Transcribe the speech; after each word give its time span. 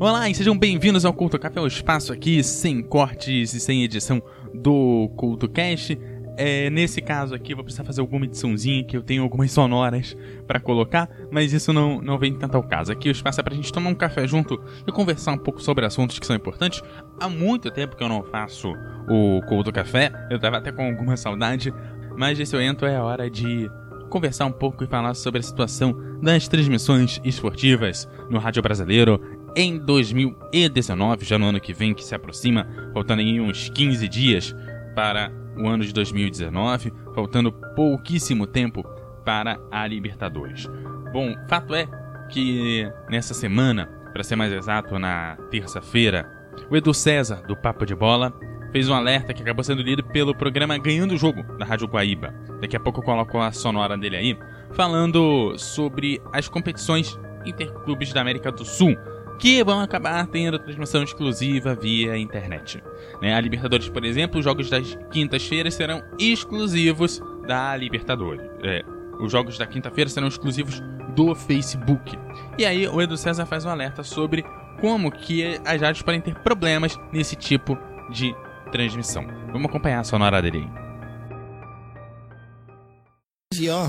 Olá 0.00 0.30
e 0.30 0.34
sejam 0.34 0.56
bem-vindos 0.56 1.04
ao 1.04 1.12
Culto 1.12 1.38
Café, 1.38 1.60
o 1.60 1.66
espaço 1.66 2.10
aqui 2.10 2.42
sem 2.42 2.82
cortes 2.82 3.52
e 3.52 3.60
sem 3.60 3.84
edição 3.84 4.22
do 4.54 5.10
Culto 5.14 5.46
Cast. 5.46 6.00
É, 6.38 6.70
nesse 6.70 7.02
caso 7.02 7.34
aqui, 7.34 7.54
vou 7.54 7.62
precisar 7.62 7.84
fazer 7.84 8.00
alguma 8.00 8.24
ediçãozinha 8.24 8.82
que 8.82 8.96
eu 8.96 9.02
tenho 9.02 9.22
algumas 9.22 9.52
sonoras 9.52 10.16
para 10.46 10.58
colocar, 10.58 11.06
mas 11.30 11.52
isso 11.52 11.70
não, 11.70 12.00
não 12.00 12.18
vem 12.18 12.32
tanto 12.32 12.56
ao 12.56 12.62
caso. 12.62 12.90
Aqui 12.90 13.10
o 13.10 13.12
espaço 13.12 13.40
é 13.40 13.42
pra 13.42 13.54
gente 13.54 13.70
tomar 13.70 13.90
um 13.90 13.94
café 13.94 14.26
junto 14.26 14.58
e 14.86 14.90
conversar 14.90 15.32
um 15.32 15.38
pouco 15.38 15.62
sobre 15.62 15.84
assuntos 15.84 16.18
que 16.18 16.26
são 16.26 16.34
importantes. 16.34 16.82
Há 17.20 17.28
muito 17.28 17.70
tempo 17.70 17.94
que 17.94 18.02
eu 18.02 18.08
não 18.08 18.22
faço 18.22 18.72
o 19.06 19.42
Culto 19.46 19.70
Café, 19.70 20.10
eu 20.30 20.40
tava 20.40 20.56
até 20.56 20.72
com 20.72 20.82
alguma 20.82 21.14
saudade, 21.14 21.74
mas 22.16 22.40
esse 22.40 22.56
evento 22.56 22.86
é 22.86 22.96
a 22.96 23.04
hora 23.04 23.28
de 23.28 23.70
conversar 24.08 24.44
um 24.46 24.52
pouco 24.52 24.82
e 24.82 24.86
falar 24.86 25.14
sobre 25.14 25.40
a 25.40 25.42
situação 25.42 25.94
das 26.20 26.48
transmissões 26.48 27.20
esportivas 27.24 28.08
no 28.28 28.38
rádio 28.38 28.62
brasileiro 28.62 29.39
em 29.56 29.78
2019, 29.78 31.24
já 31.24 31.38
no 31.38 31.46
ano 31.46 31.60
que 31.60 31.72
vem 31.72 31.94
que 31.94 32.04
se 32.04 32.14
aproxima, 32.14 32.66
faltando 32.92 33.20
aí 33.20 33.40
uns 33.40 33.68
15 33.68 34.08
dias 34.08 34.54
para 34.94 35.32
o 35.56 35.68
ano 35.68 35.84
de 35.84 35.92
2019, 35.92 36.92
faltando 37.14 37.52
pouquíssimo 37.74 38.46
tempo 38.46 38.84
para 39.24 39.58
a 39.70 39.86
Libertadores. 39.86 40.68
Bom, 41.12 41.34
fato 41.48 41.74
é 41.74 41.86
que 42.30 42.90
nessa 43.08 43.34
semana, 43.34 43.86
para 44.12 44.22
ser 44.22 44.36
mais 44.36 44.52
exato, 44.52 44.98
na 44.98 45.36
terça-feira, 45.50 46.30
o 46.70 46.76
Edu 46.76 46.94
César, 46.94 47.42
do 47.46 47.56
Papo 47.56 47.84
de 47.84 47.94
Bola, 47.94 48.32
fez 48.72 48.88
um 48.88 48.94
alerta 48.94 49.34
que 49.34 49.42
acabou 49.42 49.64
sendo 49.64 49.82
lido 49.82 50.04
pelo 50.04 50.34
programa 50.34 50.78
Ganhando 50.78 51.14
o 51.14 51.18
Jogo, 51.18 51.42
da 51.58 51.64
Rádio 51.64 51.88
Guaíba. 51.88 52.32
Daqui 52.60 52.76
a 52.76 52.80
pouco 52.80 53.00
eu 53.00 53.04
coloco 53.04 53.38
a 53.38 53.50
sonora 53.52 53.96
dele 53.96 54.16
aí, 54.16 54.38
falando 54.72 55.56
sobre 55.58 56.20
as 56.32 56.48
competições 56.48 57.18
interclubes 57.44 58.12
da 58.12 58.20
América 58.20 58.52
do 58.52 58.64
Sul, 58.64 58.96
que 59.40 59.64
vão 59.64 59.80
acabar 59.80 60.26
tendo 60.26 60.58
transmissão 60.58 61.02
exclusiva 61.02 61.74
via 61.74 62.16
internet. 62.16 62.82
Né? 63.22 63.34
A 63.34 63.40
Libertadores, 63.40 63.88
por 63.88 64.04
exemplo, 64.04 64.38
os 64.38 64.44
jogos 64.44 64.68
das 64.68 64.96
quintas-feiras 65.10 65.74
serão 65.74 66.02
exclusivos 66.18 67.22
da 67.48 67.74
Libertadores. 67.74 68.46
É, 68.62 68.84
os 69.18 69.32
jogos 69.32 69.56
da 69.56 69.66
quinta-feira 69.66 70.10
serão 70.10 70.28
exclusivos 70.28 70.82
do 71.16 71.34
Facebook. 71.34 72.18
E 72.58 72.66
aí 72.66 72.86
o 72.86 73.00
Edu 73.00 73.16
César 73.16 73.46
faz 73.46 73.64
um 73.64 73.70
alerta 73.70 74.02
sobre 74.02 74.44
como 74.78 75.10
que 75.10 75.58
as 75.64 75.80
rádios 75.80 76.02
podem 76.02 76.20
ter 76.20 76.34
problemas 76.40 77.00
nesse 77.10 77.34
tipo 77.34 77.78
de 78.10 78.34
transmissão. 78.70 79.26
Vamos 79.52 79.70
acompanhar 79.70 80.00
a 80.00 80.04
sonora 80.04 80.42
dele 80.42 80.58
aí. 80.58 80.89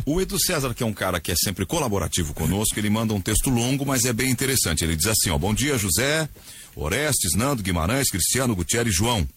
O 0.06 0.20
Edu 0.20 0.40
César, 0.40 0.74
que 0.74 0.84
é 0.84 0.86
um 0.86 0.94
cara 0.94 1.20
que 1.20 1.32
é 1.32 1.36
sempre 1.36 1.66
colaborativo 1.66 2.34
conosco, 2.34 2.78
ele 2.78 2.90
manda 2.90 3.14
um 3.14 3.22
texto 3.22 3.50
longo, 3.50 3.86
mas 3.86 4.06
é 4.06 4.14
bem 4.14 4.30
interessante. 4.30 4.84
Ele 4.84 4.96
diz 4.96 5.08
assim, 5.08 5.30
ó, 5.30 5.38
bom 5.38 5.54
dia 5.54 5.78
José, 5.78 6.28
Orestes, 6.76 7.36
Nando, 7.36 7.64
Guimarães, 7.64 8.10
Cristiano, 8.10 8.56
Gutierrez 8.56 8.94
e 8.94 8.98
João. 8.98 9.28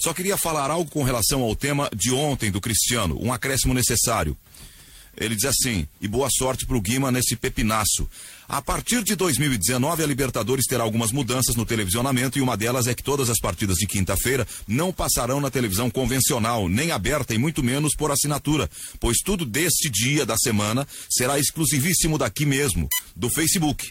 Só 0.00 0.14
queria 0.14 0.36
falar 0.36 0.70
algo 0.70 0.90
com 0.90 1.02
relação 1.02 1.42
ao 1.42 1.56
tema 1.56 1.90
de 1.94 2.12
ontem 2.12 2.50
do 2.50 2.60
Cristiano, 2.60 3.18
um 3.20 3.32
acréscimo 3.32 3.74
necessário. 3.74 4.36
Ele 5.20 5.34
diz 5.34 5.46
assim, 5.46 5.86
e 6.00 6.06
boa 6.06 6.28
sorte 6.30 6.64
pro 6.64 6.80
Guima 6.80 7.10
nesse 7.10 7.34
pepinaço. 7.34 8.08
A 8.48 8.62
partir 8.62 9.02
de 9.02 9.14
2019, 9.14 10.02
a 10.02 10.06
Libertadores 10.06 10.64
terá 10.66 10.82
algumas 10.82 11.12
mudanças 11.12 11.56
no 11.56 11.66
televisionamento 11.66 12.38
e 12.38 12.40
uma 12.40 12.56
delas 12.56 12.86
é 12.86 12.94
que 12.94 13.02
todas 13.02 13.28
as 13.28 13.38
partidas 13.40 13.76
de 13.76 13.86
quinta-feira 13.86 14.46
não 14.66 14.92
passarão 14.92 15.40
na 15.40 15.50
televisão 15.50 15.90
convencional, 15.90 16.68
nem 16.68 16.92
aberta 16.92 17.34
e 17.34 17.38
muito 17.38 17.62
menos 17.62 17.94
por 17.96 18.10
assinatura, 18.10 18.70
pois 19.00 19.18
tudo 19.24 19.44
deste 19.44 19.90
dia 19.90 20.24
da 20.24 20.36
semana 20.36 20.86
será 21.10 21.38
exclusivíssimo 21.38 22.16
daqui 22.16 22.46
mesmo, 22.46 22.88
do 23.14 23.28
Facebook, 23.28 23.88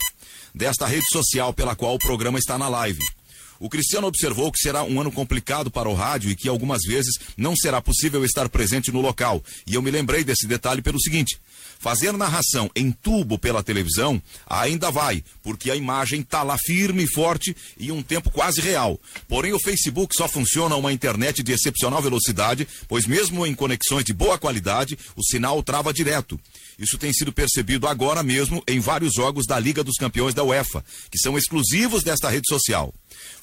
desta 0.56 0.88
rede 0.88 1.06
social 1.12 1.54
pela 1.54 1.76
qual 1.76 1.96
o 1.96 2.00
programa 2.00 2.40
está 2.40 2.58
na 2.58 2.70
live. 2.70 3.17
O 3.60 3.70
Cristiano 3.70 4.08
observou 4.08 4.52
que 4.52 4.60
será 4.60 4.84
um 4.84 5.00
ano 5.02 5.12
complicado 5.12 5.72
para 5.72 5.90
o 5.90 5.94
rádio 5.94 6.30
e 6.30 6.36
que 6.36 6.48
algumas 6.48 6.82
vezes 6.88 7.16
não 7.36 7.56
será 7.56 7.82
possível 7.82 8.24
estar 8.24 8.50
presente 8.50 8.92
no 8.92 9.02
local. 9.02 9.44
E 9.66 9.76
eu 9.76 9.82
me 9.82 9.92
lembrei 9.92 10.24
desse 10.24 10.48
detalhe 10.48 10.82
pelo 10.82 11.00
seguinte: 11.00 11.40
fazer 11.80 12.14
narração 12.14 12.70
em 12.76 12.92
tubo 12.92 13.38
pela 13.38 13.64
televisão 13.64 14.22
ainda 14.48 14.92
vai, 14.92 15.24
porque 15.44 15.72
a 15.72 15.76
imagem 15.76 16.22
está 16.22 16.44
lá 16.44 16.58
firme 16.58 17.04
e 17.04 17.12
forte 17.14 17.56
e 17.78 17.92
um 17.92 18.02
tempo 18.02 18.30
quase 18.30 18.62
real. 18.62 19.00
Porém, 19.28 19.54
o 19.54 19.60
Facebook 19.60 20.14
só 20.16 20.28
funciona 20.28 20.76
uma 20.76 20.94
internet 20.94 21.44
de 21.44 21.52
excepcional 21.52 22.02
velocidade, 22.02 22.68
pois 22.88 23.06
mesmo 23.06 23.46
em 23.46 23.54
conexões 23.54 24.04
de 24.04 24.14
boa 24.14 24.38
qualidade, 24.38 24.98
o 25.16 25.24
sinal 25.24 25.62
trava 25.64 25.94
direto. 25.94 26.40
Isso 26.78 26.98
tem 26.98 27.12
sido 27.12 27.34
percebido 27.34 27.88
agora 27.88 28.22
mesmo 28.22 28.64
em 28.68 28.80
vários 28.80 29.14
jogos 29.14 29.46
da 29.48 29.60
Liga 29.60 29.84
dos 29.84 29.96
Campeões 29.96 30.36
da 30.36 30.44
UEFA, 30.44 30.86
que 31.10 31.18
são 31.18 31.38
exclusivos 31.38 32.04
desta 32.04 32.30
rede 32.30 32.48
social. 32.48 32.94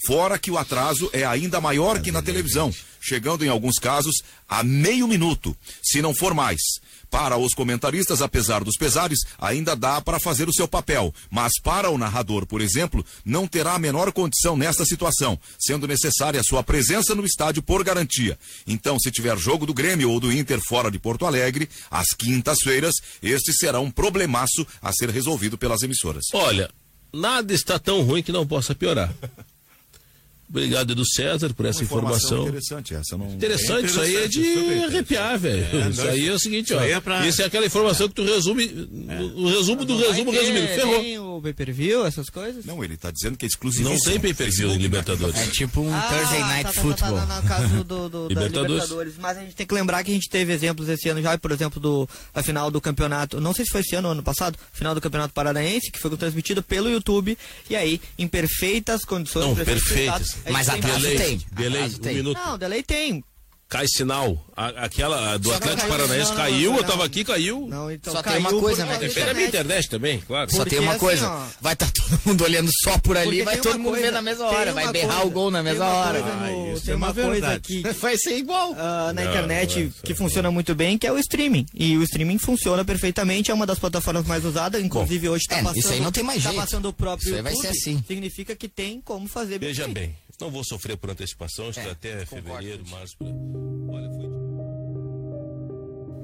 Fora 0.07 0.39
que 0.39 0.51
o 0.51 0.59
atraso 0.59 1.11
é 1.13 1.25
ainda 1.25 1.61
maior 1.61 2.01
que 2.01 2.13
na 2.13 2.23
televisão, 2.23 2.73
chegando 3.01 3.45
em 3.45 3.49
alguns 3.49 3.79
casos 3.79 4.23
a 4.49 4.63
meio 4.63 5.09
minuto, 5.09 5.57
se 5.83 6.01
não 6.01 6.15
for 6.15 6.33
mais. 6.33 6.61
Para 7.15 7.37
os 7.37 7.55
comentaristas, 7.55 8.21
apesar 8.21 8.65
dos 8.65 8.77
pesares, 8.77 9.21
ainda 9.39 9.77
dá 9.77 10.01
para 10.01 10.19
fazer 10.19 10.49
o 10.49 10.53
seu 10.53 10.67
papel, 10.67 11.15
mas 11.31 11.53
para 11.63 11.89
o 11.89 11.97
narrador, 11.97 12.45
por 12.45 12.61
exemplo, 12.61 13.07
não 13.25 13.47
terá 13.47 13.75
a 13.75 13.79
menor 13.79 14.11
condição 14.11 14.57
nesta 14.57 14.85
situação, 14.85 15.39
sendo 15.57 15.87
necessária 15.87 16.41
a 16.41 16.43
sua 16.43 16.65
presença 16.65 17.15
no 17.15 17.25
estádio 17.25 17.63
por 17.63 17.85
garantia. 17.85 18.37
Então, 18.67 18.99
se 18.99 19.13
tiver 19.13 19.39
jogo 19.39 19.65
do 19.65 19.73
Grêmio 19.73 20.11
ou 20.11 20.19
do 20.19 20.33
Inter 20.33 20.59
fora 20.67 20.91
de 20.91 20.99
Porto 20.99 21.25
Alegre, 21.25 21.69
às 21.89 22.09
quintas-feiras, 22.19 22.95
este 23.23 23.53
será 23.53 23.79
um 23.79 23.93
problemaço 23.93 24.67
a 24.83 24.93
ser 24.93 25.09
resolvido 25.09 25.57
pelas 25.57 25.83
emissoras. 25.83 26.25
Olha, 26.33 26.69
nada 27.13 27.55
está 27.55 27.79
tão 27.79 28.03
ruim 28.03 28.25
que 28.25 28.33
não 28.33 28.45
possa 28.45 28.75
piorar. 28.75 29.15
Obrigado, 30.49 30.93
Edu 30.93 31.05
César, 31.07 31.53
por 31.55 31.67
essa 31.67 31.83
informação. 31.83 32.45
informação. 32.45 32.49
Interessante 32.49 32.95
essa. 32.95 33.17
Não... 33.17 33.35
Interessante, 33.35 33.85
é 33.85 33.87
isso 33.87 34.01
aí 34.01 34.17
é 34.17 34.29
de 34.29 34.85
arrepiar, 34.85 35.39
velho. 35.39 35.65
É, 35.65 35.89
isso 35.89 36.03
aí 36.03 36.29
é 36.29 36.33
o 36.33 36.39
seguinte, 36.39 36.73
ó. 36.73 36.85
Isso, 36.85 36.95
é 36.95 37.01
pra... 37.01 37.27
isso 37.27 37.43
é 37.43 37.45
aquela 37.45 37.67
informação 37.67 38.09
que 38.09 38.15
tu 38.15 38.25
resume, 38.25 38.89
é. 39.09 39.21
o 39.21 39.49
resumo 39.49 39.85
do 39.85 39.97
resumo 39.97 40.31
resumido. 40.31 40.67
Ferrou. 40.69 41.01
Tem 41.01 41.19
o 41.19 41.41
pay-per-view, 41.43 42.07
essas 42.07 42.29
coisas? 42.29 42.65
Não, 42.65 42.83
ele 42.85 42.97
tá 42.97 43.11
dizendo 43.11 43.37
que 43.37 43.45
é 43.45 43.49
exclusivo. 43.49 43.89
Não 43.89 43.99
tem 43.99 44.21
pay-per-view 44.21 44.71
em 44.71 44.79
Libertadores. 44.79 45.37
É 45.37 45.47
tipo 45.47 45.81
um 45.81 45.95
ah, 45.95 46.03
Thursday 46.03 46.41
tá, 46.41 46.47
Night 46.47 46.63
tá, 46.63 46.69
tá, 46.69 46.75
tá 46.75 46.83
Football. 46.83 47.27
Tá, 47.27 47.41
no 47.41 47.49
caso 47.49 47.85
do, 47.85 48.09
do 48.09 48.29
Libertadores. 48.29 48.73
Libertadores. 48.73 49.15
Mas 49.19 49.39
a 49.39 49.41
gente 49.41 49.55
tem 49.55 49.67
que 49.67 49.75
lembrar 49.75 50.05
que 50.05 50.11
a 50.11 50.15
gente 50.15 50.29
teve 50.29 50.53
exemplos 50.53 50.89
esse 50.89 51.09
ano 51.09 51.23
já, 51.23 51.37
por 51.39 51.51
exemplo, 51.51 51.81
do, 51.81 52.09
a 52.35 52.43
final 52.43 52.71
do 52.71 52.81
campeonato, 52.81 53.41
não 53.41 53.53
sei 53.53 53.65
se 53.65 53.73
foi 53.73 53.81
esse 53.81 53.97
ano 53.97 54.09
ou 54.09 54.13
ano 54.13 54.23
passado, 54.23 54.59
final 54.73 54.95
do 54.95 55.01
campeonato 55.01 55.35
paranaense, 55.35 55.91
que 55.91 55.99
foi 55.99 56.15
transmitido 56.17 56.63
pelo 56.63 56.89
YouTube, 56.89 57.37
e 57.69 57.77
aí, 57.77 58.01
em 58.19 58.29
perfeitas 58.29 59.05
condições. 59.05 59.47
Não, 59.47 59.55
perfeitas. 59.55 60.34
Mas 60.51 60.69
atraso 60.69 61.07
tem. 61.17 61.41
Delay, 61.53 61.85
um 61.85 61.99
tem. 61.99 62.15
minuto. 62.17 62.39
Não, 62.39 62.59
delay 62.59 62.83
tem 62.83 63.25
cai 63.75 63.87
sinal. 63.89 64.39
A, 64.57 64.69
aquela 64.85 65.37
do 65.37 65.49
Só 65.49 65.57
Atlético 65.57 65.89
Paranaense 65.89 66.31
não, 66.31 66.37
caiu, 66.37 66.71
não, 66.71 66.79
eu 66.79 66.85
tava 66.85 67.05
aqui, 67.05 67.25
caiu. 67.25 67.67
Não, 67.69 67.91
então 67.91 68.13
só 68.13 68.23
tem 68.23 68.39
uma 68.39 68.51
coisa, 68.51 68.87
né? 68.87 68.99
Depende 68.99 69.27
da 69.27 69.35
minha 69.35 69.49
internet 69.49 69.89
também, 69.91 70.21
claro. 70.21 70.47
Porque 70.47 70.57
só 70.57 70.65
tem 70.65 70.79
uma 70.79 70.93
assim, 70.93 71.01
coisa. 71.01 71.29
Ó, 71.29 71.47
vai 71.61 71.73
estar 71.73 71.87
tá 71.87 71.93
todo 71.93 72.21
mundo 72.25 72.45
olhando 72.45 72.71
só 72.85 72.97
por 72.99 73.17
ali, 73.17 73.43
vai 73.43 73.57
todo 73.57 73.77
mundo 73.77 73.91
coisa, 73.91 74.07
ver 74.07 74.13
na 74.13 74.23
mesma 74.23 74.47
hora, 74.47 74.73
vai 74.73 74.93
berrar 74.93 75.17
coisa, 75.17 75.27
o 75.27 75.31
gol 75.31 75.51
na 75.51 75.61
mesma 75.61 75.87
hora. 75.87 76.21
No, 76.21 76.27
ah, 76.45 76.73
isso 76.73 76.85
tem 76.85 76.95
é 76.95 76.97
uma, 76.97 77.13
coisa 77.13 77.59
que 77.59 77.83
vai 78.01 78.17
ser 78.17 78.37
igual 78.37 78.71
uh, 78.73 79.13
na 79.13 79.25
internet 79.25 79.93
que 80.05 80.15
funciona 80.15 80.53
muito 80.53 80.73
bem, 80.77 80.97
que 80.97 81.07
é 81.09 81.13
o 81.13 81.19
streaming. 81.19 81.67
E 81.75 81.99
o 81.99 82.03
streaming 82.05 82.39
funciona 82.39 82.85
perfeitamente, 82.85 83.51
é 83.51 83.55
uma 83.55 83.67
das 83.67 83.81
plataformas 83.81 84.25
mais 84.25 84.45
usadas, 84.45 84.81
inclusive 84.85 85.27
Bom, 85.27 85.35
hoje 85.35 85.43
está 85.43 85.59
é, 85.59 85.63
passando. 85.63 85.79
Isso 85.79 85.93
aí 85.93 86.01
não 86.01 86.13
tem 86.13 86.23
mais 86.23 86.41
tá 86.45 86.51
jeito. 86.51 86.63
passando 86.63 86.89
o 86.89 86.93
próprio 86.93 87.27
isso 87.27 87.35
aí 87.35 87.43
vai 87.43 87.55
ser 87.57 87.69
assim. 87.69 88.05
Significa 88.07 88.55
que 88.55 88.69
tem 88.69 89.01
como 89.01 89.27
fazer 89.27 89.59
Veja 89.59 89.89
bem, 89.89 90.15
não 90.41 90.51
vou 90.51 90.65
sofrer 90.65 90.97
por 90.97 91.11
antecipação, 91.11 91.71
estou 91.71 91.85
é, 91.85 91.91
até 91.91 92.27
fevereiro, 92.27 92.87
março. 92.89 93.17
Olha, 93.21 94.11
foi 94.11 94.35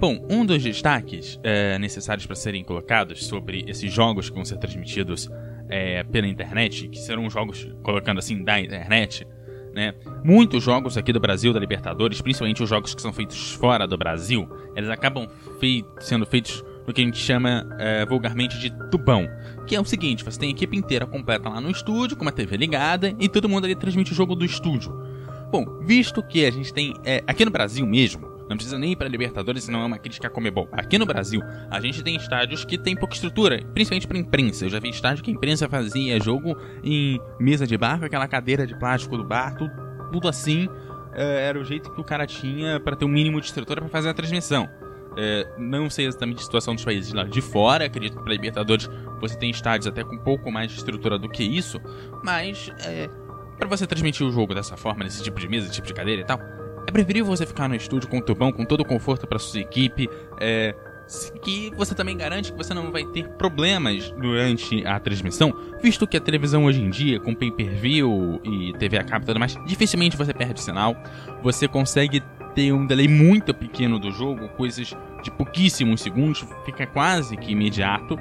Bom, 0.01 0.27
um 0.31 0.47
dos 0.47 0.63
destaques 0.63 1.39
é, 1.43 1.79
necessários 1.79 2.25
para 2.25 2.35
serem 2.35 2.65
colocados 2.65 3.27
sobre 3.27 3.67
esses 3.69 3.93
jogos 3.93 4.31
que 4.31 4.35
vão 4.35 4.47
ser 4.47 4.57
transmitidos 4.57 5.29
é, 5.69 6.03
pela 6.05 6.27
internet, 6.27 6.89
que 6.89 6.99
serão 6.99 7.29
jogos, 7.29 7.69
colocando 7.83 8.19
assim, 8.19 8.43
da 8.43 8.59
internet, 8.59 9.27
né? 9.75 9.95
Muitos 10.25 10.65
jogos 10.65 10.97
aqui 10.97 11.13
do 11.13 11.21
Brasil, 11.21 11.53
da 11.53 11.61
Libertadores, 11.61 12.23
principalmente 12.23 12.63
os 12.63 12.69
jogos 12.69 12.95
que 12.95 13.03
são 13.03 13.13
feitos 13.13 13.53
fora 13.53 13.87
do 13.87 13.99
Brasil, 13.99 14.49
eles 14.75 14.89
acabam 14.89 15.29
fei 15.61 15.85
sendo 16.01 16.25
feitos 16.25 16.65
no 16.91 16.95
que 16.95 17.01
a 17.01 17.05
gente 17.05 17.19
chama 17.19 17.67
é, 17.79 18.05
vulgarmente 18.05 18.59
de 18.59 18.71
tubão. 18.91 19.29
Que 19.67 19.77
é 19.77 19.81
o 19.81 19.85
seguinte, 19.85 20.25
você 20.25 20.39
tem 20.39 20.49
a 20.49 20.53
equipe 20.53 20.77
inteira 20.77 21.07
completa 21.07 21.49
lá 21.49 21.61
no 21.61 21.71
estúdio, 21.71 22.17
com 22.17 22.23
uma 22.23 22.33
TV 22.33 22.57
ligada, 22.57 23.15
e 23.19 23.29
todo 23.29 23.49
mundo 23.49 23.65
ali 23.65 23.77
transmite 23.77 24.13
o 24.13 24.15
jogo 24.15 24.35
do 24.35 24.45
estúdio. 24.45 24.93
Bom, 25.51 25.65
visto 25.83 26.23
que 26.23 26.45
a 26.45 26.51
gente 26.51 26.73
tem, 26.73 26.95
é, 27.05 27.23
aqui 27.27 27.45
no 27.45 27.51
Brasil 27.51 27.87
mesmo, 27.87 28.29
não 28.49 28.57
precisa 28.57 28.77
nem 28.77 28.93
ir 28.93 28.97
para 28.97 29.09
Libertadores, 29.09 29.69
não 29.69 29.81
é 29.81 29.85
uma 29.85 29.99
crítica 29.99 30.27
a 30.27 30.31
Comebol. 30.31 30.69
Aqui 30.73 30.99
no 30.99 31.07
Brasil, 31.07 31.41
a 31.71 31.81
gente 31.81 32.03
tem 32.03 32.17
estádios 32.17 32.65
que 32.65 32.77
tem 32.77 32.97
pouca 32.97 33.15
estrutura, 33.15 33.63
principalmente 33.73 34.09
para 34.09 34.19
imprensa. 34.19 34.65
Eu 34.65 34.71
já 34.71 34.81
vi 34.81 34.91
estádio 34.91 35.23
que 35.23 35.31
a 35.31 35.35
imprensa 35.35 35.69
fazia 35.69 36.19
jogo 36.21 36.57
em 36.83 37.21
mesa 37.39 37.65
de 37.65 37.79
bar, 37.79 38.01
com 38.01 38.05
aquela 38.05 38.27
cadeira 38.27 38.67
de 38.67 38.77
plástico 38.77 39.17
do 39.17 39.23
bar, 39.23 39.55
tudo, 39.57 39.73
tudo 40.11 40.29
assim. 40.29 40.69
É, 41.13 41.47
era 41.49 41.61
o 41.61 41.65
jeito 41.65 41.93
que 41.93 42.01
o 42.01 42.05
cara 42.05 42.27
tinha 42.27 42.81
para 42.81 42.97
ter 42.97 43.05
um 43.05 43.09
mínimo 43.09 43.41
de 43.41 43.47
estrutura 43.47 43.81
para 43.81 43.91
fazer 43.91 44.09
a 44.09 44.15
transmissão. 44.15 44.69
É, 45.17 45.47
não 45.59 45.91
sei 45.91 46.07
exatamente 46.07 46.39
a 46.39 46.45
situação 46.45 46.75
dos 46.75 46.85
países 46.85 47.13
lá 47.13 47.25
de 47.25 47.41
fora, 47.41 47.85
acredito 47.85 48.17
que 48.17 48.23
para 48.23 48.33
Libertadores 48.33 48.89
você 49.21 49.37
tem 49.37 49.51
estádios 49.51 49.87
até 49.87 50.05
com 50.05 50.15
um 50.15 50.19
pouco 50.19 50.51
mais 50.51 50.71
de 50.71 50.79
estrutura 50.79 51.19
do 51.19 51.29
que 51.29 51.43
isso, 51.43 51.81
mas 52.23 52.71
é, 52.85 53.09
para 53.59 53.69
você 53.69 53.87
transmitir 53.87 54.27
o 54.27 54.31
jogo 54.31 54.55
dessa 54.55 54.77
forma, 54.77 55.05
nesse 55.05 55.23
tipo 55.23 55.39
de 55.39 55.49
mesa, 55.49 55.69
tipo 55.69 55.87
de 55.87 55.93
cadeira 55.93 56.23
e 56.23 56.25
tal, 56.25 56.41
é 56.87 56.93
preferível 56.93 57.27
você 57.27 57.45
ficar 57.45 57.69
no 57.69 57.75
estúdio 57.75 58.09
com 58.09 58.19
o 58.19 58.23
tubão, 58.23 58.53
com 58.53 58.65
todo 58.65 58.81
o 58.81 58.85
conforto 58.85 59.27
para 59.27 59.39
sua 59.39 59.61
equipe, 59.61 60.09
é, 60.41 60.75
que 61.43 61.71
você 61.77 61.95
também 61.95 62.17
garante 62.17 62.53
que 62.53 62.59
você 62.59 62.73
não 62.73 62.91
vai 62.93 63.05
ter 63.05 63.29
problemas 63.31 64.11
durante 64.13 64.87
a 64.87 64.99
transmissão, 65.01 65.53
visto 65.83 66.07
que 66.07 66.17
a 66.17 66.21
televisão 66.21 66.65
hoje 66.65 66.81
em 66.81 66.89
dia, 66.89 67.19
com 67.19 67.35
pay-per-view 67.35 68.41
e 68.45 68.73
TV 68.79 68.99
a 68.99 69.05
cabo 69.05 69.25
e 69.25 69.27
tudo 69.27 69.41
mais, 69.41 69.57
dificilmente 69.67 70.17
você 70.17 70.33
perde 70.33 70.61
sinal. 70.61 70.97
Você 71.43 71.67
consegue 71.67 72.23
ter 72.55 72.73
um 72.73 72.87
delay 72.87 73.09
muito 73.09 73.53
pequeno 73.55 73.99
do 73.99 74.11
jogo, 74.11 74.49
coisas 74.51 74.95
de 75.23 75.31
pouquíssimos 75.31 76.01
segundos, 76.01 76.45
fica 76.65 76.87
quase 76.87 77.37
que 77.37 77.53
imediato. 77.53 78.19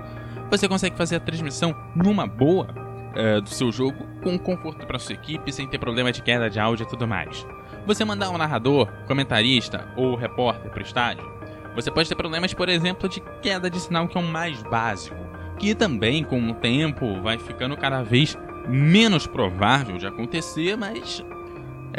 Você 0.49 0.67
consegue 0.67 0.97
fazer 0.97 1.17
a 1.17 1.19
transmissão 1.19 1.75
numa 1.95 2.25
boa 2.25 2.67
uh, 3.15 3.41
do 3.41 3.49
seu 3.49 3.71
jogo, 3.71 4.07
com 4.23 4.37
conforto 4.37 4.85
para 4.85 4.99
sua 4.99 5.13
equipe, 5.13 5.51
sem 5.51 5.67
ter 5.67 5.77
problema 5.77 6.11
de 6.11 6.21
queda 6.21 6.49
de 6.49 6.59
áudio 6.59 6.83
e 6.83 6.89
tudo 6.89 7.07
mais. 7.07 7.45
Você 7.85 8.03
mandar 8.03 8.29
um 8.29 8.37
narrador, 8.37 8.87
comentarista 9.07 9.87
ou 9.95 10.15
repórter 10.15 10.69
para 10.69 10.79
o 10.79 10.85
estádio, 10.85 11.39
você 11.75 11.91
pode 11.91 12.09
ter 12.09 12.15
problemas, 12.15 12.53
por 12.53 12.67
exemplo, 12.67 13.07
de 13.07 13.21
queda 13.41 13.69
de 13.69 13.79
sinal, 13.79 14.07
que 14.07 14.17
é 14.17 14.21
o 14.21 14.23
mais 14.23 14.61
básico, 14.63 15.15
que 15.57 15.75
também, 15.75 16.23
com 16.23 16.49
o 16.49 16.53
tempo, 16.53 17.21
vai 17.21 17.37
ficando 17.37 17.77
cada 17.77 18.01
vez 18.01 18.37
menos 18.67 19.25
provável 19.25 19.97
de 19.97 20.05
acontecer, 20.05 20.75
mas 20.77 21.23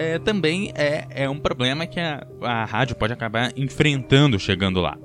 é, 0.00 0.18
também 0.18 0.72
é, 0.74 1.06
é 1.10 1.28
um 1.28 1.38
problema 1.38 1.86
que 1.86 2.00
a, 2.00 2.26
a 2.40 2.64
rádio 2.64 2.96
pode 2.96 3.12
acabar 3.12 3.52
enfrentando 3.54 4.38
chegando 4.38 4.80
lá. 4.80 4.96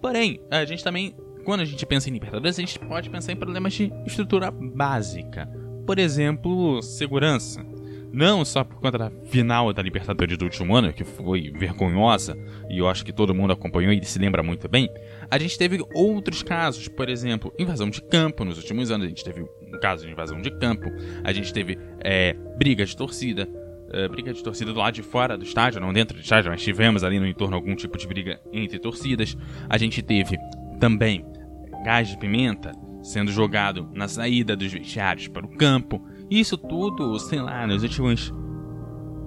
Porém, 0.00 0.40
a 0.50 0.62
gente 0.66 0.84
também, 0.84 1.16
quando 1.42 1.62
a 1.62 1.64
gente 1.64 1.86
pensa 1.86 2.10
em 2.10 2.12
Libertadores, 2.12 2.58
a 2.58 2.60
gente 2.60 2.78
pode 2.78 3.08
pensar 3.08 3.32
em 3.32 3.36
problemas 3.36 3.72
de 3.72 3.90
estrutura 4.06 4.50
básica. 4.50 5.48
Por 5.86 5.98
exemplo, 5.98 6.82
segurança. 6.82 7.64
Não 8.12 8.44
só 8.44 8.62
por 8.62 8.78
conta 8.78 8.98
da 8.98 9.10
final 9.24 9.72
da 9.72 9.80
Libertadores 9.80 10.36
do 10.36 10.44
último 10.44 10.76
ano, 10.76 10.92
que 10.92 11.02
foi 11.02 11.50
vergonhosa, 11.50 12.36
e 12.68 12.76
eu 12.76 12.86
acho 12.86 13.06
que 13.06 13.12
todo 13.12 13.34
mundo 13.34 13.54
acompanhou 13.54 13.90
e 13.90 14.04
se 14.04 14.18
lembra 14.18 14.42
muito 14.42 14.68
bem. 14.68 14.86
A 15.30 15.38
gente 15.38 15.56
teve 15.56 15.82
outros 15.94 16.42
casos, 16.42 16.88
por 16.88 17.08
exemplo, 17.08 17.50
invasão 17.58 17.88
de 17.88 18.02
campo 18.02 18.44
nos 18.44 18.58
últimos 18.58 18.90
anos. 18.90 19.06
A 19.06 19.08
gente 19.08 19.24
teve 19.24 19.40
um 19.40 19.80
caso 19.80 20.04
de 20.04 20.12
invasão 20.12 20.42
de 20.42 20.50
campo, 20.58 20.90
a 21.24 21.32
gente 21.32 21.54
teve 21.54 21.78
é, 22.04 22.34
briga 22.58 22.84
de 22.84 22.94
torcida, 22.94 23.48
uh, 23.92 24.08
briga 24.10 24.32
de 24.32 24.42
torcida 24.42 24.72
do 24.72 24.78
lado 24.78 24.94
de 24.94 25.02
fora 25.02 25.36
do 25.36 25.44
estádio, 25.44 25.80
não 25.80 25.92
dentro 25.92 26.16
do 26.16 26.22
estádio, 26.22 26.50
mas 26.50 26.62
tivemos 26.62 27.04
ali 27.04 27.20
no 27.20 27.26
entorno 27.26 27.56
algum 27.56 27.74
tipo 27.76 27.96
de 27.98 28.06
briga 28.06 28.40
entre 28.52 28.78
torcidas. 28.78 29.36
A 29.68 29.78
gente 29.78 30.02
teve 30.02 30.36
também 30.80 31.24
gás 31.84 32.08
de 32.08 32.18
pimenta 32.18 32.72
sendo 33.02 33.32
jogado 33.32 33.88
na 33.92 34.06
saída 34.06 34.56
dos 34.56 34.72
vestiários 34.72 35.28
para 35.28 35.44
o 35.44 35.56
campo. 35.56 36.00
Isso 36.30 36.56
tudo, 36.56 37.18
sei 37.18 37.40
lá, 37.40 37.66
nos 37.66 37.82
últimos 37.82 38.32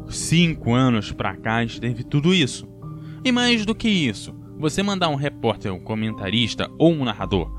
cinco 0.07 0.73
anos 0.73 1.12
para 1.12 1.35
cá, 1.35 1.56
a 1.56 1.65
gente 1.65 1.81
teve 1.81 2.03
tudo 2.03 2.33
isso. 2.33 2.67
E 3.23 3.31
mais 3.31 3.65
do 3.65 3.75
que 3.75 3.89
isso, 3.89 4.33
você 4.57 4.81
mandar 4.81 5.09
um 5.09 5.15
repórter, 5.15 5.73
um 5.73 5.79
comentarista 5.79 6.69
ou 6.79 6.94
um 6.94 7.03
narrador 7.03 7.51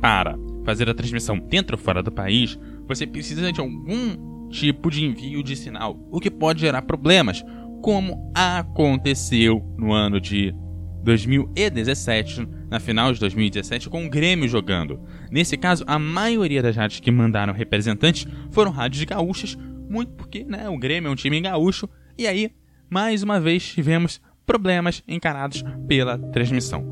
para 0.00 0.36
fazer 0.64 0.88
a 0.88 0.94
transmissão 0.94 1.38
dentro 1.38 1.76
ou 1.76 1.82
fora 1.82 2.02
do 2.02 2.12
país, 2.12 2.58
você 2.86 3.06
precisa 3.06 3.52
de 3.52 3.60
algum 3.60 4.37
tipo 4.48 4.90
de 4.90 5.04
envio 5.04 5.42
de 5.42 5.54
sinal, 5.56 5.98
o 6.10 6.20
que 6.20 6.30
pode 6.30 6.60
gerar 6.60 6.82
problemas, 6.82 7.44
como 7.82 8.32
aconteceu 8.34 9.62
no 9.76 9.92
ano 9.92 10.20
de 10.20 10.54
2017, 11.02 12.48
na 12.68 12.80
final 12.80 13.12
de 13.12 13.20
2017, 13.20 13.88
com 13.88 14.04
o 14.04 14.10
Grêmio 14.10 14.48
jogando. 14.48 15.00
Nesse 15.30 15.56
caso, 15.56 15.84
a 15.86 15.98
maioria 15.98 16.62
das 16.62 16.76
rádios 16.76 17.00
que 17.00 17.10
mandaram 17.10 17.52
representantes 17.52 18.26
foram 18.50 18.70
rádios 18.70 19.04
gaúchas, 19.04 19.56
muito 19.88 20.12
porque 20.12 20.44
né, 20.44 20.68
o 20.68 20.78
Grêmio 20.78 21.08
é 21.08 21.12
um 21.12 21.16
time 21.16 21.40
gaúcho, 21.40 21.88
e 22.16 22.26
aí, 22.26 22.50
mais 22.90 23.22
uma 23.22 23.40
vez, 23.40 23.66
tivemos 23.66 24.20
problemas 24.44 25.02
encarados 25.06 25.62
pela 25.86 26.18
transmissão. 26.18 26.84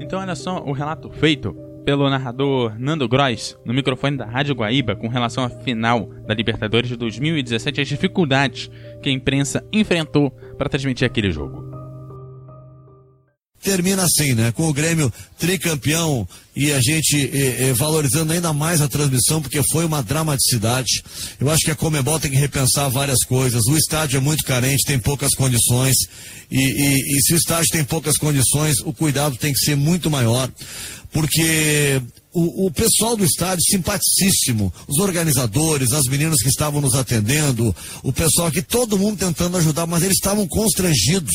Então, 0.00 0.20
olha 0.20 0.34
só 0.34 0.62
o 0.64 0.72
relato 0.72 1.10
feito 1.10 1.63
pelo 1.84 2.08
narrador 2.08 2.74
Nando 2.78 3.08
Gross 3.08 3.56
no 3.64 3.74
microfone 3.74 4.16
da 4.16 4.24
Rádio 4.24 4.54
Guaíba 4.54 4.96
com 4.96 5.08
relação 5.08 5.44
à 5.44 5.50
final 5.50 6.08
da 6.26 6.34
Libertadores 6.34 6.88
de 6.88 6.96
2017 6.96 7.78
e 7.78 7.82
as 7.82 7.88
dificuldades 7.88 8.70
que 9.02 9.08
a 9.08 9.12
imprensa 9.12 9.64
enfrentou 9.72 10.30
para 10.56 10.68
transmitir 10.68 11.06
aquele 11.06 11.30
jogo. 11.30 11.74
Termina 13.64 14.02
assim, 14.02 14.34
né? 14.34 14.52
Com 14.52 14.68
o 14.68 14.74
Grêmio 14.74 15.10
tricampeão 15.38 16.28
e 16.54 16.70
a 16.70 16.78
gente 16.82 17.30
eh, 17.32 17.68
eh, 17.68 17.72
valorizando 17.72 18.34
ainda 18.34 18.52
mais 18.52 18.82
a 18.82 18.88
transmissão, 18.88 19.40
porque 19.40 19.58
foi 19.72 19.86
uma 19.86 20.02
dramaticidade. 20.02 21.02
Eu 21.40 21.48
acho 21.50 21.64
que 21.64 21.70
a 21.70 21.74
Comebol 21.74 22.20
tem 22.20 22.30
que 22.30 22.36
repensar 22.36 22.90
várias 22.90 23.24
coisas. 23.24 23.62
O 23.66 23.76
estádio 23.78 24.18
é 24.18 24.20
muito 24.20 24.44
carente, 24.44 24.84
tem 24.84 24.98
poucas 24.98 25.30
condições. 25.34 25.94
E, 26.50 26.60
e, 26.60 27.16
e 27.16 27.20
se 27.22 27.32
o 27.32 27.36
estádio 27.38 27.70
tem 27.72 27.82
poucas 27.82 28.18
condições, 28.18 28.74
o 28.84 28.92
cuidado 28.92 29.34
tem 29.36 29.50
que 29.50 29.60
ser 29.60 29.76
muito 29.76 30.10
maior 30.10 30.50
porque 31.14 32.02
o, 32.34 32.66
o, 32.66 32.70
pessoal 32.70 33.16
do 33.16 33.24
estádio 33.24 33.62
simpaticíssimo, 33.64 34.72
os 34.88 34.98
organizadores, 34.98 35.92
as 35.92 36.04
meninas 36.06 36.42
que 36.42 36.48
estavam 36.48 36.80
nos 36.80 36.94
atendendo, 36.94 37.74
o 38.02 38.12
pessoal 38.12 38.48
aqui, 38.48 38.60
todo 38.60 38.98
mundo 38.98 39.18
tentando 39.18 39.56
ajudar, 39.56 39.86
mas 39.86 40.02
eles 40.02 40.16
estavam 40.16 40.46
constrangidos 40.48 41.32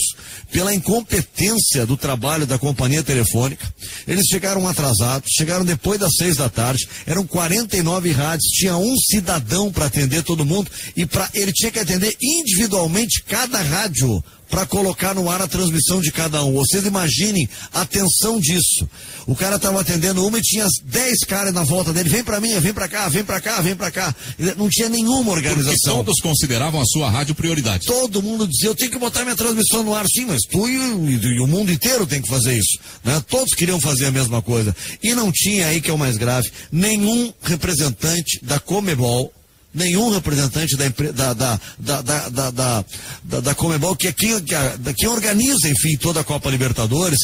pela 0.52 0.76
incompetência 0.76 1.86
do 1.86 1.96
trabalho 1.96 2.46
da 2.46 2.60
companhia 2.60 3.02
telefônica. 3.02 3.66
Eles 4.06 4.26
chegaram 4.28 4.68
atrasados, 4.68 5.32
chegaram 5.38 5.64
depois 5.64 5.98
das 5.98 6.14
seis 6.18 6.36
da 6.36 6.50
tarde, 6.50 6.88
eram 7.08 7.26
49 7.26 8.12
rádios, 8.12 8.50
tinha 8.52 8.76
um 8.76 8.96
cidadão 8.98 9.72
para 9.72 9.86
atender 9.86 10.22
todo 10.24 10.46
mundo 10.46 10.70
e 10.98 11.06
para 11.06 11.30
ele 11.34 11.54
tinha 11.54 11.72
que 11.72 11.80
atender 11.80 12.14
individualmente 12.22 13.24
cada 13.24 13.62
rádio 13.62 14.22
para 14.50 14.66
colocar 14.66 15.14
no 15.14 15.30
ar 15.30 15.42
a 15.42 15.48
transmissão 15.48 16.02
de 16.02 16.12
cada 16.12 16.44
um. 16.44 16.54
Vocês 16.54 16.86
imaginem 16.86 17.48
a 17.72 17.86
tensão 17.86 18.40
disso. 18.40 18.90
O 19.28 19.36
cara 19.36 19.58
estava 19.58 19.80
atendendo 19.80 20.26
uma 20.26 20.40
e 20.40 20.42
tinha 20.42 20.66
10 20.90 21.20
caras 21.28 21.54
na 21.54 21.64
volta 21.64 21.94
dele. 21.94 22.10
Vem 22.10 22.24
para 22.24 22.40
mim, 22.40 22.60
vem 22.60 22.74
para 22.74 22.88
cá, 22.88 23.08
vem 23.08 23.24
para 23.24 23.40
cá, 23.40 23.62
vem 23.62 23.76
para 23.76 23.92
cá. 23.92 24.14
Não 24.58 24.68
tinha 24.70 24.90
nenhuma 24.90 25.32
organização. 25.32 25.98
Porque 25.98 26.06
todos 26.06 26.22
consideravam 26.22 26.82
a 26.82 26.86
sua 26.86 27.10
rádio 27.10 27.36
prioridade. 27.36 27.86
Todo 27.86 28.22
mundo 28.22 28.48
dizia, 28.48 28.70
eu 28.70 28.76
tenho 28.76 28.92
que 28.92 28.98
botar 28.98 29.24
minha 29.24 29.36
transmissão 29.36 29.84
no 29.84 29.94
ar. 29.94 30.06
Sim, 30.08 30.26
mas 30.26 30.42
tu 30.50 30.68
e, 30.68 30.74
e, 30.74 31.36
e 31.36 31.40
o 31.40 31.48
mundo 31.48 31.72
inteiro 31.72 32.08
tem 32.08 32.22
que 32.22 32.28
fazer 32.28 32.58
isso. 32.58 32.80
Né? 33.04 33.24
Todos 33.30 33.54
queriam 33.54 33.80
fazer 33.80 34.08
a 34.08 34.12
mesma 34.12 34.42
coisa. 34.42 34.76
E 35.04 35.14
não 35.14 35.32
tinha 35.32 35.68
aí, 35.68 35.80
que 35.80 35.92
é 35.92 35.94
o 35.94 35.98
mais 35.98 36.18
grave, 36.18 36.50
nenhum 36.72 37.32
representante 37.44 38.40
da 38.44 38.60
Comebol 38.60 39.32
nenhum 39.72 40.10
representante 40.10 40.76
da, 40.76 40.90
da, 41.12 41.34
da, 41.34 41.60
da, 41.78 42.02
da, 42.02 42.50
da, 42.50 42.86
da, 43.24 43.40
da 43.40 43.54
Comebol, 43.56 43.96
que 43.96 44.08
é 44.08 44.12
quem, 44.12 44.40
que, 44.42 44.56
quem 44.98 45.08
organiza, 45.08 45.70
enfim, 45.70 45.96
toda 45.96 46.22
a 46.22 46.24
Copa 46.24 46.50
Libertadores, 46.50 47.20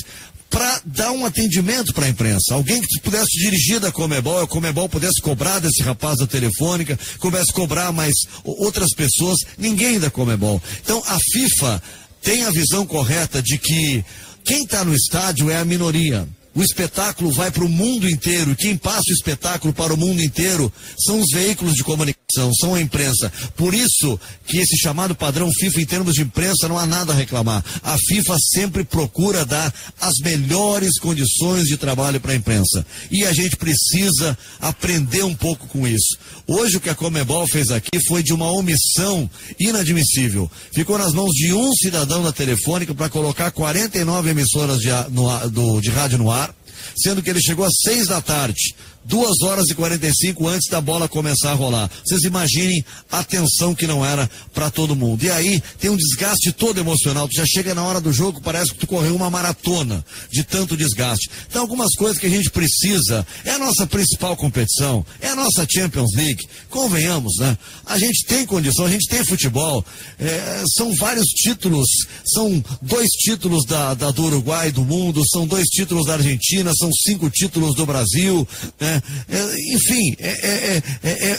para 0.56 0.82
dar 0.86 1.12
um 1.12 1.26
atendimento 1.26 1.94
para 1.94 2.06
a 2.06 2.10
imprensa. 2.10 2.54
Alguém 2.54 2.80
que 2.80 3.02
pudesse 3.02 3.38
dirigir 3.38 3.78
da 3.82 3.92
Comebol, 3.92 4.42
a 4.42 4.48
Comebol 4.48 4.88
pudesse 4.88 5.22
cobrar 5.22 5.60
desse 5.60 5.84
rapaz 5.84 6.18
da 6.20 6.26
telefônica, 6.26 6.98
pudesse 7.20 7.52
cobrar 7.52 7.92
mais 7.92 8.14
outras 8.42 8.92
pessoas, 8.96 9.38
ninguém 9.58 10.00
da 10.00 10.10
Comebol. 10.10 10.64
Então 10.82 11.04
a 11.08 11.18
FIFA 11.34 11.84
tem 12.22 12.46
a 12.46 12.52
visão 12.52 12.86
correta 12.86 13.42
de 13.44 13.58
que 13.58 14.06
quem 14.46 14.64
está 14.64 14.86
no 14.86 14.96
estádio 14.96 15.52
é 15.52 15.58
a 15.58 15.66
minoria. 15.66 16.26
O 16.56 16.62
espetáculo 16.62 17.34
vai 17.34 17.52
para 17.52 17.66
o 17.66 17.70
mundo 17.70 18.10
inteiro. 18.10 18.52
E 18.52 18.56
quem 18.56 18.78
passa 18.78 19.04
o 19.10 19.14
espetáculo 19.14 19.74
para 19.74 19.94
o 19.94 19.98
mundo 19.98 20.24
inteiro 20.24 20.72
são 20.98 21.20
os 21.20 21.28
veículos 21.34 21.74
de 21.74 21.84
comunicação, 21.84 22.25
são 22.54 22.76
a 22.76 22.82
imprensa. 22.82 23.32
Por 23.56 23.74
isso 23.74 24.20
que 24.46 24.58
esse 24.58 24.78
chamado 24.78 25.16
padrão 25.16 25.50
FIFA 25.52 25.82
em 25.82 25.86
termos 25.86 26.14
de 26.14 26.22
imprensa 26.22 26.68
não 26.68 26.78
há 26.78 26.86
nada 26.86 27.14
a 27.14 27.16
reclamar. 27.16 27.64
A 27.84 27.98
FIFA 27.98 28.36
sempre 28.54 28.84
procura 28.84 29.46
dar 29.46 29.74
as 30.00 30.14
melhores 30.22 31.00
condições 31.00 31.66
de 31.66 31.78
trabalho 31.78 32.20
para 32.20 32.34
a 32.34 32.36
imprensa. 32.36 32.86
E 33.12 33.26
a 33.26 33.34
gente 33.34 33.56
precisa 33.56 34.38
aprender 34.60 35.24
um 35.24 35.36
pouco 35.36 35.68
com 35.68 35.88
isso. 35.88 36.18
Hoje 36.48 36.78
o 36.78 36.82
que 36.82 36.90
a 36.90 36.96
Comebol 36.96 37.48
fez 37.48 37.70
aqui 37.70 38.00
foi 38.08 38.24
de 38.24 38.34
uma 38.34 38.52
omissão 38.52 39.30
inadmissível. 39.60 40.50
Ficou 40.74 40.98
nas 40.98 41.14
mãos 41.14 41.32
de 41.34 41.54
um 41.54 41.72
cidadão 41.74 42.24
da 42.24 42.32
telefônica 42.32 42.94
para 42.94 43.10
colocar 43.10 43.52
49 43.52 44.30
emissoras 44.30 44.80
de, 44.80 44.90
no, 45.12 45.50
do, 45.50 45.82
de 45.82 45.90
rádio 45.90 46.18
no 46.18 46.32
ar 46.32 46.54
sendo 46.98 47.22
que 47.22 47.30
ele 47.30 47.42
chegou 47.42 47.66
às 47.66 47.74
seis 47.84 48.08
da 48.08 48.22
tarde 48.22 48.76
duas 49.06 49.42
horas 49.44 49.66
e 49.70 49.76
45 49.76 50.48
antes 50.48 50.70
da 50.70 50.82
bola 50.82 51.08
começar 51.08 51.52
a 51.52 51.54
rolar. 51.54 51.90
Vocês 52.04 52.24
imaginem 52.24 52.84
a 53.12 53.24
tensão 53.24 53.76
que 53.76 53.88
não 53.88 54.06
era 54.06 54.30
para 54.54 54.70
todo 54.70 54.96
mundo. 54.96 55.24
E 55.24 55.32
aí 55.32 55.62
tem 55.80 55.90
um 55.90 55.96
desgaste 55.96 56.52
todo 56.52 56.80
emocional. 56.80 57.28
Tu 57.28 57.38
já 57.38 57.46
chega 57.46 57.76
na 57.76 57.84
hora 57.84 58.02
do 58.02 58.12
jogo, 58.12 58.42
parece 58.42 58.72
que 58.72 58.80
tu 58.80 58.88
correu 58.88 59.16
uma 59.16 59.30
maratona 59.30 60.04
de 60.32 60.44
tanto 60.44 60.76
desgaste. 60.76 61.30
Então, 61.48 61.62
algumas 61.62 61.94
coisas 61.96 62.18
que 62.18 62.26
a 62.26 62.30
gente 62.30 62.50
precisa. 62.50 63.26
É 63.44 63.52
a 63.52 63.60
nossa 63.60 63.86
principal 63.86 64.36
competição, 64.36 65.06
é 65.22 65.30
a 65.30 65.36
nossa 65.36 65.66
Champions 65.70 66.12
League. 66.16 66.44
Convenhamos, 66.70 67.34
né? 67.40 67.58
A 67.86 67.98
gente 67.98 68.26
tem 68.26 68.46
condição, 68.46 68.86
a 68.86 68.90
gente 68.90 69.08
tem 69.08 69.24
futebol. 69.24 69.86
É, 70.20 70.64
são 70.76 70.94
vários 70.96 71.28
títulos, 71.28 71.88
são 72.26 72.64
dois 72.82 73.08
títulos 73.10 73.66
da, 73.66 73.94
da, 73.94 74.12
do 74.12 74.24
Uruguai, 74.24 74.72
do 74.72 74.84
mundo, 74.84 75.22
são 75.30 75.46
dois 75.46 75.66
títulos 75.66 76.08
da 76.08 76.14
Argentina, 76.14 76.72
são 76.76 76.90
cinco 76.92 77.30
títulos 77.30 77.76
do 77.76 77.86
Brasil. 77.86 78.48
Né? 78.80 78.95
É, 79.30 79.74
enfim, 79.74 80.16
é, 80.20 80.82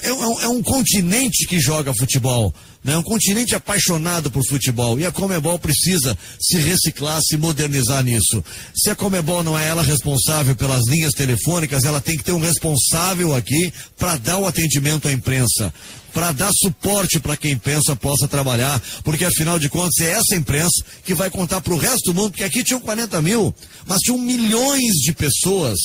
é, 0.05 0.13
um, 0.13 0.57
um 0.57 0.63
continente 0.63 1.47
que 1.47 1.61
joga 1.61 1.93
futebol. 1.95 2.53
Né? 2.87 2.97
Um 2.97 3.03
continente 3.03 3.55
apaixonado 3.55 4.31
por 4.31 4.47
futebol. 4.49 4.99
E 5.01 5.05
a 5.05 5.11
Comebol 5.11 5.59
precisa 5.59 6.17
se 6.41 6.57
reciclar, 6.59 7.21
se 7.21 7.37
modernizar 7.37 8.03
nisso. 8.05 8.45
Se 8.75 8.91
a 8.91 8.95
Comebol 8.95 9.43
não 9.43 9.59
é 9.59 9.67
ela 9.67 9.83
responsável 9.83 10.55
pelas 10.55 10.83
linhas 10.87 11.13
telefônicas, 11.13 11.85
ela 11.85 12.01
tem 12.01 12.17
que 12.17 12.23
ter 12.23 12.33
um 12.33 12.41
responsável 12.41 13.35
aqui 13.35 13.73
para 13.99 14.17
dar 14.17 14.39
o 14.39 14.47
atendimento 14.47 15.09
à 15.09 15.13
imprensa 15.13 15.73
para 16.17 16.33
dar 16.33 16.51
suporte 16.55 17.21
para 17.21 17.37
quem 17.37 17.59
pensa 17.59 17.95
possa 17.95 18.27
trabalhar, 18.27 18.83
porque 19.05 19.23
afinal 19.23 19.59
de 19.59 19.69
contas 19.69 19.99
é 20.01 20.13
essa 20.13 20.35
imprensa 20.35 20.83
que 21.05 21.13
vai 21.13 21.29
contar 21.29 21.61
para 21.61 21.75
o 21.75 21.77
resto 21.77 22.11
do 22.11 22.15
mundo, 22.15 22.31
porque 22.31 22.43
aqui 22.43 22.65
tinham 22.65 22.81
40 22.81 23.21
mil, 23.21 23.55
mas 23.87 23.99
tinham 23.99 24.17
milhões 24.17 24.95
de 24.95 25.13
pessoas 25.13 25.77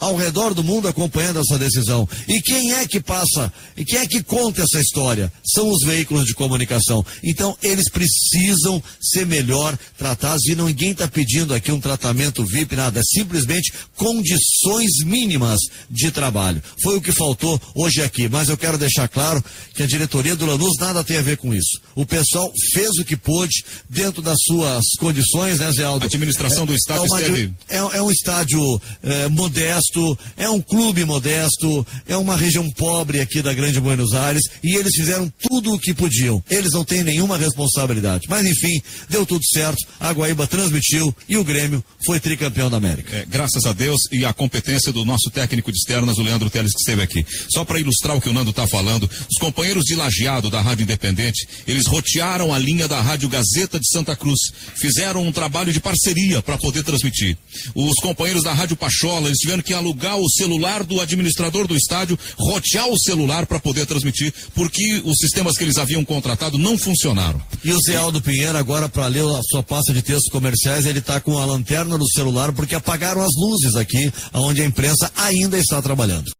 ao 0.00 0.16
redor 0.16 0.54
do 0.54 0.64
mundo 0.64 0.88
acompanhando 0.88 1.40
essa 1.40 1.58
decisão. 1.58 2.08
E 2.26 2.40
quem 2.40 2.72
é 2.72 2.86
que 2.86 2.98
passa, 2.98 3.52
e 3.76 3.84
quem 3.84 3.98
é 3.98 4.06
que 4.06 4.22
conta 4.22 4.62
essa 4.62 4.80
história? 4.80 5.30
São 5.44 5.68
os 5.68 5.84
veículos 5.84 6.24
de 6.24 6.34
comunicação. 6.34 7.04
Então, 7.22 7.56
eles 7.62 7.90
precisam 7.90 8.82
ser 9.00 9.26
melhor 9.26 9.78
tratados 9.98 10.44
e 10.46 10.54
ninguém 10.54 10.92
está 10.92 11.06
pedindo 11.06 11.52
aqui 11.52 11.70
um 11.70 11.80
tratamento 11.80 12.44
VIP, 12.44 12.74
nada. 12.74 13.00
É 13.00 13.02
simplesmente 13.04 13.72
condições 13.94 15.04
mínimas 15.04 15.58
de 15.90 16.10
trabalho. 16.10 16.62
Foi 16.82 16.96
o 16.96 17.00
que 17.00 17.12
faltou 17.12 17.60
hoje 17.74 18.02
aqui. 18.02 18.28
Mas 18.28 18.48
eu 18.48 18.56
quero 18.56 18.78
deixar 18.78 19.06
claro 19.08 19.44
que 19.74 19.82
a 19.82 19.86
diretoria 19.86 20.34
do 20.34 20.46
Lanús 20.46 20.76
nada 20.80 21.04
tem 21.04 21.18
a 21.18 21.22
ver 21.22 21.36
com 21.36 21.54
isso. 21.54 21.80
O 21.94 22.06
pessoal 22.06 22.50
fez 22.72 22.90
o 22.98 23.04
que 23.04 23.16
pôde 23.16 23.64
dentro 23.88 24.22
das 24.22 24.38
suas 24.46 24.84
condições, 24.98 25.58
né, 25.58 25.70
Zé 25.72 25.84
Aldo? 25.84 26.04
A 26.04 26.06
administração 26.06 26.64
do 26.64 26.74
estádio 26.74 27.04
é, 27.04 27.06
uma, 27.06 27.20
esteve... 27.20 27.54
é, 27.68 27.76
é 27.76 28.02
um 28.02 28.10
estádio 28.10 28.82
é, 29.02 29.28
modesto 29.28 29.89
modesto, 29.90 30.18
é 30.36 30.48
um 30.48 30.60
clube 30.60 31.04
modesto, 31.04 31.86
é 32.06 32.16
uma 32.16 32.36
região 32.36 32.68
pobre 32.70 33.20
aqui 33.20 33.42
da 33.42 33.52
Grande 33.52 33.80
Buenos 33.80 34.12
Aires 34.12 34.42
e 34.62 34.76
eles 34.76 34.94
fizeram 34.94 35.32
tudo 35.40 35.74
o 35.74 35.78
que 35.78 35.92
podiam. 35.92 36.42
Eles 36.48 36.72
não 36.72 36.84
têm 36.84 37.02
nenhuma 37.02 37.36
responsabilidade. 37.36 38.26
Mas 38.28 38.46
enfim, 38.46 38.80
deu 39.08 39.26
tudo 39.26 39.44
certo, 39.52 39.78
a 39.98 40.12
Guaíba 40.12 40.46
transmitiu 40.46 41.14
e 41.28 41.36
o 41.36 41.44
Grêmio 41.44 41.84
foi 42.06 42.20
tricampeão 42.20 42.70
da 42.70 42.76
América. 42.76 43.16
É, 43.16 43.26
graças 43.26 43.64
a 43.64 43.72
Deus 43.72 43.98
e 44.12 44.24
a 44.24 44.32
competência 44.32 44.92
do 44.92 45.04
nosso 45.04 45.30
técnico 45.30 45.72
de 45.72 45.78
externas, 45.78 46.18
o 46.18 46.22
Leandro 46.22 46.50
Teles, 46.50 46.72
que 46.72 46.80
esteve 46.80 47.02
aqui. 47.02 47.26
Só 47.52 47.64
para 47.64 47.80
ilustrar 47.80 48.16
o 48.16 48.20
que 48.20 48.28
o 48.28 48.32
Nando 48.32 48.50
está 48.50 48.66
falando, 48.66 49.04
os 49.04 49.38
companheiros 49.38 49.84
de 49.84 49.94
Lajeado 49.94 50.50
da 50.50 50.60
Rádio 50.60 50.84
Independente, 50.84 51.46
eles 51.66 51.86
rotearam 51.86 52.52
a 52.52 52.58
linha 52.58 52.86
da 52.86 53.00
Rádio 53.00 53.28
Gazeta 53.28 53.78
de 53.78 53.88
Santa 53.88 54.14
Cruz, 54.14 54.38
fizeram 54.76 55.22
um 55.22 55.32
trabalho 55.32 55.72
de 55.72 55.80
parceria 55.80 56.42
para 56.42 56.58
poder 56.58 56.82
transmitir. 56.82 57.36
Os 57.74 57.94
companheiros 57.96 58.42
da 58.42 58.52
Rádio 58.52 58.76
Pachola, 58.76 59.26
eles 59.26 59.38
tiveram 59.38 59.62
que 59.62 59.74
alugar 59.80 60.16
o 60.16 60.30
celular 60.30 60.84
do 60.84 61.00
administrador 61.00 61.66
do 61.66 61.74
estádio, 61.74 62.18
rotear 62.38 62.88
o 62.88 62.98
celular 62.98 63.46
para 63.46 63.58
poder 63.58 63.86
transmitir, 63.86 64.32
porque 64.54 65.02
os 65.04 65.16
sistemas 65.18 65.56
que 65.56 65.64
eles 65.64 65.78
haviam 65.78 66.04
contratado 66.04 66.58
não 66.58 66.78
funcionaram. 66.78 67.40
E 67.64 67.72
o 67.72 67.78
Zé 67.86 67.96
Aldo 67.96 68.22
Pinheiro, 68.22 68.56
agora, 68.56 68.88
para 68.88 69.06
ler 69.06 69.24
a 69.24 69.40
sua 69.42 69.62
pasta 69.62 69.92
de 69.92 70.02
textos 70.02 70.30
comerciais, 70.30 70.86
ele 70.86 71.00
está 71.00 71.20
com 71.20 71.38
a 71.38 71.44
lanterna 71.44 71.98
do 71.98 72.08
celular 72.12 72.52
porque 72.52 72.74
apagaram 72.74 73.22
as 73.22 73.34
luzes 73.36 73.74
aqui, 73.74 74.12
onde 74.32 74.62
a 74.62 74.66
imprensa 74.66 75.10
ainda 75.16 75.58
está 75.58 75.82
trabalhando. 75.82 76.30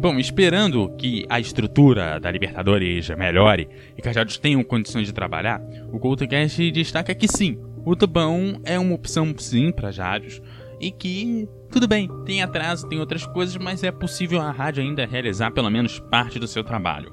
Bom, 0.00 0.16
esperando 0.16 0.94
que 0.96 1.24
a 1.28 1.40
estrutura 1.40 2.20
da 2.20 2.30
Libertadores 2.30 3.08
melhore 3.10 3.68
e 3.96 4.00
que 4.00 4.08
as 4.08 4.14
rádios 4.14 4.38
tenham 4.38 4.62
condições 4.62 5.08
de 5.08 5.12
trabalhar, 5.12 5.60
o 5.92 5.98
CoutoCast 5.98 6.70
destaca 6.70 7.12
que 7.16 7.26
sim, 7.26 7.58
o 7.84 7.96
Tubão 7.96 8.60
é 8.64 8.78
uma 8.78 8.94
opção 8.94 9.34
sim 9.36 9.72
para 9.72 9.88
as 9.88 9.98
rádios 9.98 10.40
e 10.80 10.90
que 10.90 11.48
tudo 11.70 11.86
bem, 11.86 12.08
tem 12.24 12.42
atraso, 12.42 12.88
tem 12.88 12.98
outras 12.98 13.26
coisas, 13.26 13.56
mas 13.56 13.82
é 13.82 13.90
possível 13.90 14.40
a 14.40 14.50
rádio 14.50 14.82
ainda 14.82 15.04
realizar 15.04 15.50
pelo 15.50 15.70
menos 15.70 15.98
parte 15.98 16.38
do 16.38 16.46
seu 16.46 16.64
trabalho. 16.64 17.12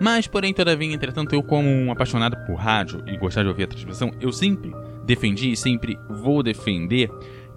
Mas, 0.00 0.26
porém, 0.26 0.54
todavia, 0.54 0.94
entretanto, 0.94 1.34
eu 1.34 1.42
como 1.42 1.68
um 1.68 1.92
apaixonado 1.92 2.36
por 2.46 2.54
rádio 2.54 3.02
e 3.06 3.16
gostar 3.18 3.42
de 3.42 3.48
ouvir 3.48 3.64
a 3.64 3.66
transmissão, 3.66 4.10
eu 4.20 4.32
sempre 4.32 4.72
defendi 5.04 5.50
e 5.50 5.56
sempre 5.56 5.98
vou 6.08 6.42
defender 6.42 7.10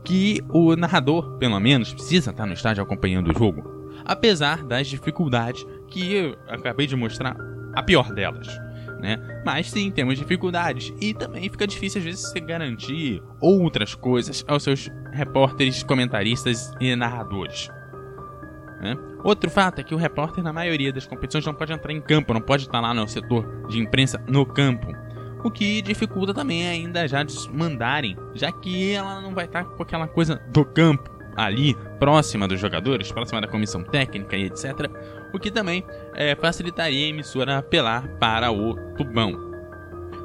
que 0.04 0.42
o 0.50 0.76
narrador, 0.76 1.38
pelo 1.38 1.60
menos, 1.60 1.94
precisa 1.94 2.32
estar 2.32 2.46
no 2.46 2.54
estádio 2.54 2.84
acompanhando 2.84 3.32
o 3.32 3.38
jogo. 3.38 3.92
Apesar 4.04 4.64
das 4.66 4.88
dificuldades 4.88 5.66
que 5.88 6.14
eu 6.14 6.36
acabei 6.48 6.86
de 6.86 6.96
mostrar, 6.96 7.38
a 7.74 7.82
pior 7.82 8.12
delas 8.14 8.48
né? 9.04 9.20
Mas 9.46 9.70
sim, 9.70 9.92
temos 9.92 10.18
dificuldades. 10.18 10.94
E 11.02 11.14
também 11.14 11.50
fica 11.50 11.68
difícil 11.68 12.00
às 12.00 12.06
vezes 12.06 12.22
você 12.22 12.40
garantir 12.40 13.22
outras 13.42 13.94
coisas 13.94 14.46
aos 14.48 14.64
seus 14.64 14.90
repórteres, 15.12 15.84
comentaristas 15.84 16.72
e 16.80 16.96
narradores. 16.96 17.70
Né? 18.82 18.98
Outro 19.22 19.50
fato 19.50 19.80
é 19.80 19.84
que 19.84 19.94
o 19.94 19.98
repórter, 19.98 20.42
na 20.42 20.54
maioria 20.54 20.94
das 20.94 21.06
competições, 21.06 21.46
não 21.46 21.54
pode 21.54 21.74
entrar 21.74 21.92
em 21.92 22.00
campo, 22.00 22.34
não 22.34 22.42
pode 22.42 22.64
estar 22.64 22.80
lá 22.80 22.94
no 22.94 23.06
setor 23.06 23.68
de 23.68 23.78
imprensa 23.78 24.24
no 24.26 24.46
campo. 24.46 24.88
O 25.44 25.52
que 25.52 25.82
dificulta 25.82 26.34
também 26.34 26.66
ainda 26.66 27.06
já 27.06 27.24
de 27.24 27.36
mandarem, 27.52 28.16
já 28.34 28.54
que 28.54 28.94
ela 28.94 29.20
não 29.20 29.36
vai 29.36 29.44
estar 29.44 29.66
com 29.66 29.84
aquela 29.84 30.08
coisa 30.08 30.42
do 30.54 30.64
campo 30.64 31.13
ali, 31.36 31.76
próxima 32.00 32.48
dos 32.48 32.60
jogadores, 32.60 33.12
próxima 33.12 33.42
da 33.42 33.48
comissão 33.48 33.84
técnica 33.84 34.36
e 34.36 34.46
etc 34.46 34.90
o 35.34 35.40
que 35.40 35.50
também 35.50 35.84
é, 36.14 36.36
facilitaria 36.36 37.08
a 37.08 37.10
emissora 37.10 37.58
apelar 37.58 38.08
para 38.20 38.52
o 38.52 38.76
tubão. 38.96 39.52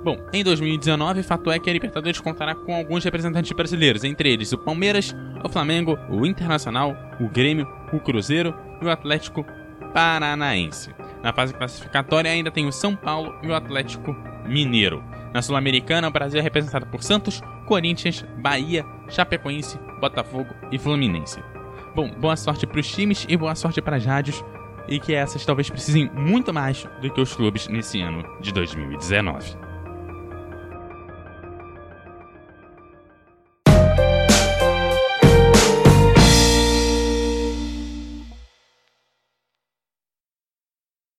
Bom, 0.04 0.16
em 0.32 0.44
2019, 0.44 1.22
fato 1.22 1.50
é 1.50 1.58
que 1.58 1.68
a 1.68 1.72
Libertadores 1.72 2.20
contará 2.20 2.54
com 2.54 2.74
alguns 2.74 3.02
representantes 3.02 3.50
brasileiros, 3.52 4.04
entre 4.04 4.30
eles 4.30 4.52
o 4.52 4.58
Palmeiras, 4.58 5.14
o 5.42 5.48
Flamengo, 5.48 5.98
o 6.08 6.24
Internacional, 6.24 6.94
o 7.18 7.28
Grêmio, 7.28 7.66
o 7.92 7.98
Cruzeiro 7.98 8.54
e 8.80 8.84
o 8.84 8.90
Atlético 8.90 9.44
Paranaense. 9.92 10.94
Na 11.22 11.32
fase 11.32 11.52
classificatória 11.52 12.30
ainda 12.30 12.50
tem 12.50 12.66
o 12.66 12.72
São 12.72 12.94
Paulo 12.94 13.34
e 13.42 13.48
o 13.48 13.54
Atlético 13.54 14.14
Mineiro. 14.46 15.02
Na 15.32 15.42
Sul-Americana, 15.42 16.08
o 16.08 16.10
Brasil 16.10 16.40
é 16.40 16.42
representado 16.42 16.86
por 16.86 17.02
Santos, 17.02 17.42
Corinthians, 17.66 18.24
Bahia, 18.38 18.84
Chapecoense, 19.08 19.78
Botafogo 20.00 20.54
e 20.72 20.78
Fluminense. 20.78 21.42
Bom, 21.94 22.10
boa 22.10 22.36
sorte 22.36 22.66
para 22.66 22.80
os 22.80 22.88
times 22.88 23.26
e 23.28 23.36
boa 23.36 23.54
sorte 23.54 23.82
para 23.82 23.96
as 23.96 24.04
rádios 24.04 24.44
e 24.88 24.98
que 24.98 25.14
essas 25.14 25.44
talvez 25.44 25.68
precisem 25.68 26.10
muito 26.14 26.52
mais 26.52 26.88
do 27.02 27.10
que 27.10 27.20
os 27.20 27.34
clubes 27.34 27.68
nesse 27.68 28.00
ano 28.00 28.24
de 28.40 28.52
2019. 28.52 29.67